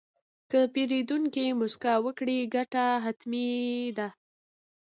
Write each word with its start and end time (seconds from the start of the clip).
که 0.49 0.59
پیرودونکی 0.73 1.45
موسکا 1.59 1.93
وکړي، 2.05 2.37
ګټه 2.55 2.85
حتمي 3.05 3.49
ده. 3.97 4.07